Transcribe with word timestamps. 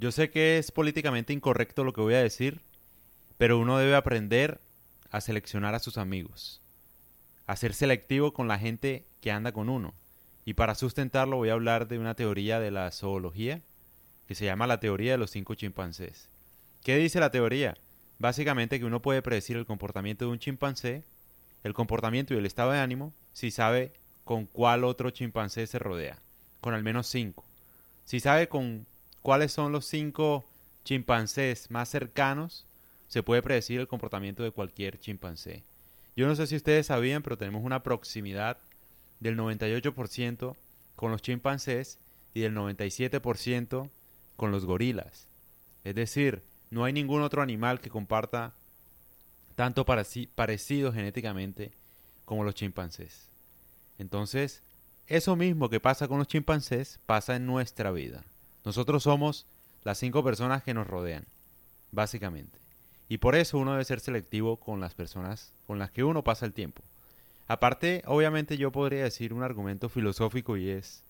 Yo 0.00 0.12
sé 0.12 0.30
que 0.30 0.56
es 0.56 0.72
políticamente 0.72 1.34
incorrecto 1.34 1.84
lo 1.84 1.92
que 1.92 2.00
voy 2.00 2.14
a 2.14 2.22
decir, 2.22 2.62
pero 3.36 3.58
uno 3.58 3.76
debe 3.76 3.94
aprender 3.94 4.58
a 5.10 5.20
seleccionar 5.20 5.74
a 5.74 5.78
sus 5.78 5.98
amigos, 5.98 6.62
a 7.46 7.54
ser 7.54 7.74
selectivo 7.74 8.32
con 8.32 8.48
la 8.48 8.58
gente 8.58 9.04
que 9.20 9.30
anda 9.30 9.52
con 9.52 9.68
uno. 9.68 9.92
Y 10.46 10.54
para 10.54 10.74
sustentarlo 10.74 11.36
voy 11.36 11.50
a 11.50 11.52
hablar 11.52 11.86
de 11.86 11.98
una 11.98 12.14
teoría 12.14 12.60
de 12.60 12.70
la 12.70 12.90
zoología 12.92 13.60
que 14.26 14.34
se 14.34 14.46
llama 14.46 14.66
la 14.66 14.80
teoría 14.80 15.12
de 15.12 15.18
los 15.18 15.32
cinco 15.32 15.54
chimpancés. 15.54 16.30
¿Qué 16.82 16.96
dice 16.96 17.20
la 17.20 17.30
teoría? 17.30 17.76
Básicamente 18.18 18.78
que 18.78 18.86
uno 18.86 19.02
puede 19.02 19.20
predecir 19.20 19.58
el 19.58 19.66
comportamiento 19.66 20.24
de 20.24 20.30
un 20.30 20.38
chimpancé, 20.38 21.04
el 21.62 21.74
comportamiento 21.74 22.32
y 22.32 22.38
el 22.38 22.46
estado 22.46 22.70
de 22.70 22.78
ánimo, 22.78 23.12
si 23.34 23.50
sabe 23.50 23.92
con 24.24 24.46
cuál 24.46 24.84
otro 24.84 25.10
chimpancé 25.10 25.66
se 25.66 25.78
rodea, 25.78 26.22
con 26.62 26.72
al 26.72 26.82
menos 26.82 27.06
cinco. 27.06 27.44
Si 28.06 28.18
sabe 28.18 28.48
con 28.48 28.86
cuáles 29.22 29.52
son 29.52 29.72
los 29.72 29.86
cinco 29.86 30.44
chimpancés 30.84 31.70
más 31.70 31.88
cercanos, 31.88 32.66
se 33.08 33.22
puede 33.22 33.42
predecir 33.42 33.80
el 33.80 33.88
comportamiento 33.88 34.42
de 34.42 34.50
cualquier 34.50 34.98
chimpancé. 34.98 35.64
Yo 36.16 36.26
no 36.26 36.36
sé 36.36 36.46
si 36.46 36.56
ustedes 36.56 36.86
sabían, 36.86 37.22
pero 37.22 37.38
tenemos 37.38 37.64
una 37.64 37.82
proximidad 37.82 38.58
del 39.20 39.36
98% 39.36 40.56
con 40.96 41.10
los 41.10 41.22
chimpancés 41.22 41.98
y 42.34 42.40
del 42.40 42.54
97% 42.54 43.90
con 44.36 44.50
los 44.50 44.64
gorilas. 44.64 45.26
Es 45.84 45.94
decir, 45.94 46.42
no 46.70 46.84
hay 46.84 46.92
ningún 46.92 47.22
otro 47.22 47.42
animal 47.42 47.80
que 47.80 47.90
comparta 47.90 48.54
tanto 49.56 49.84
parecido 49.84 50.92
genéticamente 50.92 51.72
como 52.24 52.44
los 52.44 52.54
chimpancés. 52.54 53.28
Entonces, 53.98 54.62
eso 55.06 55.36
mismo 55.36 55.68
que 55.68 55.80
pasa 55.80 56.06
con 56.06 56.18
los 56.18 56.28
chimpancés 56.28 57.00
pasa 57.06 57.36
en 57.36 57.46
nuestra 57.46 57.90
vida. 57.90 58.24
Nosotros 58.70 59.02
somos 59.02 59.46
las 59.82 59.98
cinco 59.98 60.22
personas 60.22 60.62
que 60.62 60.74
nos 60.74 60.86
rodean, 60.86 61.26
básicamente. 61.90 62.56
Y 63.08 63.18
por 63.18 63.34
eso 63.34 63.58
uno 63.58 63.72
debe 63.72 63.84
ser 63.84 63.98
selectivo 63.98 64.58
con 64.58 64.78
las 64.78 64.94
personas 64.94 65.52
con 65.66 65.80
las 65.80 65.90
que 65.90 66.04
uno 66.04 66.22
pasa 66.22 66.46
el 66.46 66.52
tiempo. 66.52 66.84
Aparte, 67.48 68.04
obviamente 68.06 68.56
yo 68.56 68.70
podría 68.70 69.02
decir 69.02 69.32
un 69.32 69.42
argumento 69.42 69.88
filosófico 69.88 70.56
y 70.56 70.68
es, 70.70 71.02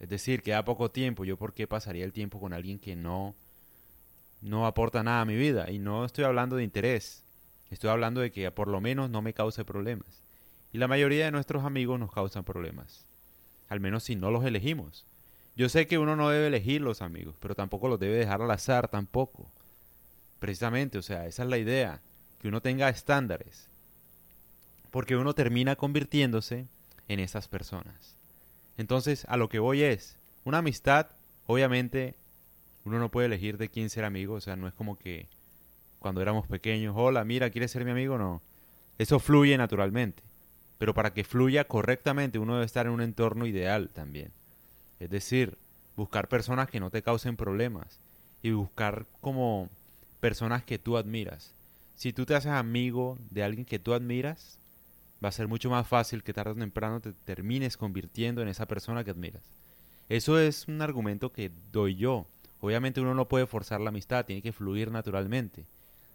es 0.00 0.08
decir, 0.08 0.42
que 0.42 0.54
a 0.54 0.64
poco 0.64 0.90
tiempo, 0.90 1.24
yo 1.24 1.36
por 1.36 1.54
qué 1.54 1.68
pasaría 1.68 2.04
el 2.04 2.12
tiempo 2.12 2.40
con 2.40 2.52
alguien 2.52 2.80
que 2.80 2.96
no, 2.96 3.36
no 4.42 4.66
aporta 4.66 5.04
nada 5.04 5.20
a 5.20 5.24
mi 5.24 5.36
vida. 5.36 5.70
Y 5.70 5.78
no 5.78 6.04
estoy 6.04 6.24
hablando 6.24 6.56
de 6.56 6.64
interés, 6.64 7.22
estoy 7.70 7.90
hablando 7.90 8.20
de 8.20 8.32
que 8.32 8.50
por 8.50 8.66
lo 8.66 8.80
menos 8.80 9.08
no 9.08 9.22
me 9.22 9.34
cause 9.34 9.64
problemas. 9.64 10.20
Y 10.72 10.78
la 10.78 10.88
mayoría 10.88 11.26
de 11.26 11.30
nuestros 11.30 11.64
amigos 11.64 12.00
nos 12.00 12.10
causan 12.10 12.42
problemas, 12.42 13.06
al 13.68 13.78
menos 13.78 14.02
si 14.02 14.16
no 14.16 14.32
los 14.32 14.44
elegimos. 14.44 15.06
Yo 15.56 15.70
sé 15.70 15.86
que 15.86 15.98
uno 15.98 16.16
no 16.16 16.28
debe 16.28 16.48
elegir 16.48 16.82
los 16.82 17.00
amigos, 17.00 17.34
pero 17.40 17.54
tampoco 17.54 17.88
los 17.88 17.98
debe 17.98 18.16
dejar 18.16 18.42
al 18.42 18.50
azar 18.50 18.88
tampoco. 18.88 19.50
Precisamente, 20.38 20.98
o 20.98 21.02
sea, 21.02 21.26
esa 21.26 21.44
es 21.44 21.48
la 21.48 21.56
idea, 21.56 22.02
que 22.40 22.48
uno 22.48 22.60
tenga 22.60 22.90
estándares. 22.90 23.66
Porque 24.90 25.16
uno 25.16 25.34
termina 25.34 25.74
convirtiéndose 25.74 26.66
en 27.08 27.20
esas 27.20 27.48
personas. 27.48 28.16
Entonces, 28.76 29.24
a 29.28 29.38
lo 29.38 29.48
que 29.48 29.58
voy 29.58 29.82
es, 29.82 30.16
una 30.44 30.58
amistad, 30.58 31.06
obviamente, 31.46 32.16
uno 32.84 32.98
no 32.98 33.10
puede 33.10 33.26
elegir 33.26 33.56
de 33.56 33.70
quién 33.70 33.88
ser 33.88 34.04
amigo, 34.04 34.34
o 34.34 34.40
sea, 34.42 34.56
no 34.56 34.68
es 34.68 34.74
como 34.74 34.98
que 34.98 35.26
cuando 35.98 36.20
éramos 36.20 36.46
pequeños, 36.46 36.94
hola, 36.96 37.24
mira, 37.24 37.48
¿quieres 37.48 37.70
ser 37.70 37.84
mi 37.84 37.92
amigo? 37.92 38.18
No. 38.18 38.42
Eso 38.98 39.18
fluye 39.18 39.56
naturalmente. 39.56 40.22
Pero 40.78 40.92
para 40.92 41.14
que 41.14 41.24
fluya 41.24 41.64
correctamente, 41.64 42.38
uno 42.38 42.54
debe 42.54 42.66
estar 42.66 42.86
en 42.86 42.92
un 42.92 43.00
entorno 43.00 43.46
ideal 43.46 43.88
también. 43.88 44.32
Es 45.00 45.10
decir, 45.10 45.58
buscar 45.96 46.28
personas 46.28 46.68
que 46.68 46.80
no 46.80 46.90
te 46.90 47.02
causen 47.02 47.36
problemas 47.36 47.98
y 48.42 48.50
buscar 48.50 49.06
como 49.20 49.68
personas 50.20 50.64
que 50.64 50.78
tú 50.78 50.96
admiras. 50.96 51.52
Si 51.94 52.12
tú 52.12 52.26
te 52.26 52.34
haces 52.34 52.52
amigo 52.52 53.18
de 53.30 53.42
alguien 53.42 53.64
que 53.64 53.78
tú 53.78 53.94
admiras, 53.94 54.58
va 55.24 55.28
a 55.28 55.32
ser 55.32 55.48
mucho 55.48 55.70
más 55.70 55.86
fácil 55.86 56.22
que 56.22 56.34
tarde 56.34 56.52
o 56.52 56.56
temprano 56.56 57.00
te 57.00 57.12
termines 57.12 57.76
convirtiendo 57.76 58.42
en 58.42 58.48
esa 58.48 58.66
persona 58.66 59.04
que 59.04 59.10
admiras. 59.10 59.42
Eso 60.08 60.38
es 60.38 60.68
un 60.68 60.82
argumento 60.82 61.32
que 61.32 61.50
doy 61.72 61.96
yo. 61.96 62.26
Obviamente 62.60 63.00
uno 63.00 63.14
no 63.14 63.28
puede 63.28 63.46
forzar 63.46 63.80
la 63.80 63.88
amistad, 63.88 64.24
tiene 64.24 64.42
que 64.42 64.52
fluir 64.52 64.90
naturalmente, 64.90 65.64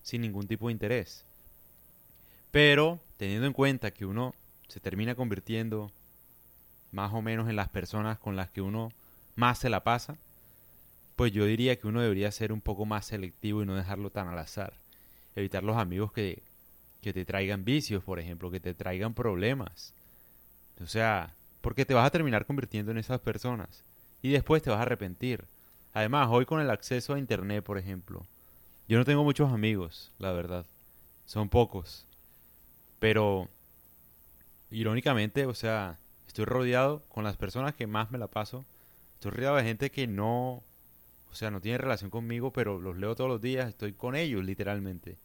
sin 0.03 0.21
ningún 0.21 0.47
tipo 0.47 0.67
de 0.67 0.73
interés. 0.73 1.25
Pero 2.51 2.99
teniendo 3.17 3.47
en 3.47 3.53
cuenta 3.53 3.91
que 3.91 4.05
uno 4.05 4.33
se 4.67 4.79
termina 4.79 5.15
convirtiendo 5.15 5.91
más 6.91 7.13
o 7.13 7.21
menos 7.21 7.49
en 7.49 7.55
las 7.55 7.69
personas 7.69 8.19
con 8.19 8.35
las 8.35 8.49
que 8.49 8.61
uno 8.61 8.91
más 9.35 9.59
se 9.59 9.69
la 9.69 9.83
pasa, 9.83 10.17
pues 11.15 11.31
yo 11.31 11.45
diría 11.45 11.77
que 11.77 11.87
uno 11.87 12.01
debería 12.01 12.31
ser 12.31 12.51
un 12.51 12.61
poco 12.61 12.85
más 12.85 13.05
selectivo 13.05 13.61
y 13.61 13.65
no 13.65 13.75
dejarlo 13.75 14.09
tan 14.09 14.27
al 14.27 14.39
azar. 14.39 14.73
Evitar 15.35 15.63
los 15.63 15.77
amigos 15.77 16.11
que, 16.11 16.41
que 17.01 17.13
te 17.13 17.25
traigan 17.25 17.63
vicios, 17.63 18.03
por 18.03 18.19
ejemplo, 18.19 18.51
que 18.51 18.59
te 18.59 18.73
traigan 18.73 19.13
problemas. 19.13 19.93
O 20.81 20.87
sea, 20.87 21.33
porque 21.61 21.85
te 21.85 21.93
vas 21.93 22.07
a 22.07 22.11
terminar 22.11 22.45
convirtiendo 22.45 22.91
en 22.91 22.97
esas 22.97 23.19
personas 23.21 23.83
y 24.21 24.31
después 24.31 24.63
te 24.63 24.69
vas 24.69 24.79
a 24.79 24.83
arrepentir. 24.83 25.45
Además, 25.93 26.27
hoy 26.31 26.45
con 26.45 26.61
el 26.61 26.69
acceso 26.69 27.13
a 27.13 27.19
Internet, 27.19 27.63
por 27.63 27.77
ejemplo, 27.77 28.25
yo 28.87 28.97
no 28.97 29.05
tengo 29.05 29.23
muchos 29.23 29.51
amigos, 29.51 30.11
la 30.19 30.31
verdad. 30.31 30.65
Son 31.25 31.49
pocos. 31.49 32.05
Pero, 32.99 33.47
irónicamente, 34.69 35.45
o 35.45 35.53
sea, 35.53 35.97
estoy 36.31 36.45
rodeado 36.45 37.03
con 37.09 37.23
las 37.23 37.37
personas 37.37 37.75
que 37.75 37.87
más 37.87 38.09
me 38.09 38.17
la 38.17 38.27
paso. 38.27 38.65
Estoy 39.15 39.31
rodeado 39.31 39.57
de 39.57 39.63
gente 39.63 39.91
que 39.91 40.07
no 40.07 40.63
o 41.31 41.35
sea, 41.35 41.49
no 41.49 41.61
tiene 41.61 41.77
relación 41.77 42.09
conmigo, 42.09 42.51
pero 42.51 42.79
los 42.79 42.97
leo 42.97 43.15
todos 43.15 43.29
los 43.29 43.41
días, 43.41 43.69
estoy 43.69 43.93
con 43.93 44.15
ellos 44.15 44.43
literalmente. 44.43 45.17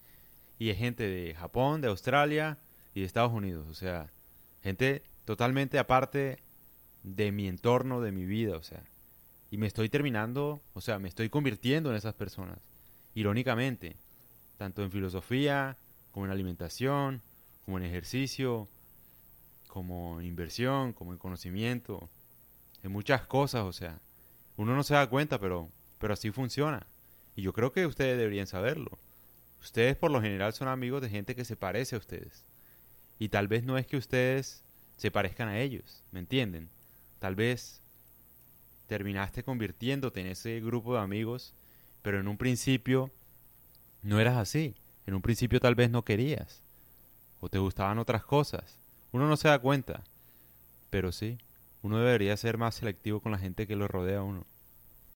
Y 0.59 0.71
es 0.71 0.79
gente 0.79 1.03
de 1.03 1.35
Japón, 1.35 1.81
de 1.81 1.89
Australia 1.89 2.59
y 2.95 3.01
de 3.01 3.07
Estados 3.07 3.33
Unidos. 3.33 3.67
O 3.69 3.75
sea, 3.75 4.09
gente 4.63 5.03
totalmente 5.25 5.81
aparte 5.81 6.39
de 7.03 7.33
mi 7.33 7.49
entorno, 7.49 8.01
de 8.01 8.13
mi 8.13 8.25
vida. 8.25 8.57
O 8.57 8.63
sea, 8.63 8.85
y 9.51 9.59
me 9.59 9.67
estoy 9.67 9.89
terminando, 9.89 10.61
o 10.75 10.81
sea, 10.81 11.01
me 11.01 11.09
estoy 11.09 11.29
convirtiendo 11.29 11.91
en 11.91 11.97
esas 11.97 12.15
personas. 12.15 12.59
Irónicamente, 13.15 13.97
tanto 14.59 14.85
en 14.85 14.93
filosofía, 14.93 15.77
como 16.13 16.27
en 16.27 16.33
alimentación, 16.33 17.21
como 17.65 17.79
en 17.79 17.85
ejercicio, 17.85 18.69
como 19.77 20.23
inversión, 20.23 20.95
como 20.95 21.13
en 21.13 21.19
conocimiento, 21.19 22.09
en 22.83 22.91
muchas 22.91 23.27
cosas, 23.27 23.65
o 23.65 23.75
sea, 23.75 24.01
uno 24.57 24.75
no 24.75 24.83
se 24.83 24.95
da 24.95 25.07
cuenta, 25.07 25.39
pero 25.39 25.69
pero 25.99 26.15
así 26.15 26.31
funciona. 26.31 26.87
Y 27.35 27.43
yo 27.43 27.53
creo 27.53 27.73
que 27.73 27.85
ustedes 27.85 28.17
deberían 28.17 28.47
saberlo. 28.47 28.99
Ustedes 29.61 29.95
por 29.95 30.11
lo 30.11 30.23
general 30.23 30.55
son 30.55 30.69
amigos 30.69 31.03
de 31.03 31.11
gente 31.11 31.35
que 31.35 31.45
se 31.45 31.57
parece 31.57 31.95
a 31.95 31.99
ustedes. 31.99 32.47
Y 33.19 33.29
tal 33.29 33.49
vez 33.49 33.65
no 33.65 33.77
es 33.77 33.87
que 33.87 33.99
ustedes 33.99 34.65
se 34.97 35.11
parezcan 35.11 35.49
a 35.49 35.61
ellos, 35.61 36.03
¿me 36.11 36.21
entienden? 36.21 36.71
Tal 37.19 37.35
vez 37.35 37.83
terminaste 38.87 39.43
convirtiéndote 39.43 40.23
en 40.23 40.29
ese 40.29 40.59
grupo 40.61 40.95
de 40.95 41.01
amigos, 41.01 41.53
pero 42.01 42.19
en 42.19 42.29
un 42.29 42.39
principio 42.39 43.11
no 44.01 44.21
eras 44.21 44.39
así. 44.39 44.75
En 45.05 45.13
un 45.13 45.21
principio 45.21 45.61
tal 45.61 45.75
vez 45.75 45.91
no 45.91 46.03
querías. 46.03 46.63
O 47.41 47.51
te 47.51 47.59
gustaban 47.59 47.99
otras 47.99 48.25
cosas. 48.25 48.79
Uno 49.17 49.29
no 49.29 49.39
se 49.39 49.49
da 49.49 49.59
cuenta. 49.59 50.05
Pero 50.91 51.11
sí, 51.11 51.39
uno 51.81 51.99
debería 51.99 52.37
ser 52.37 52.59
más 52.59 52.75
selectivo 52.75 53.21
con 53.21 53.33
la 53.33 53.39
gente 53.39 53.67
que 53.67 53.75
lo 53.75 53.89
rodea 53.89 54.19
a 54.19 54.23
uno. 54.23 54.45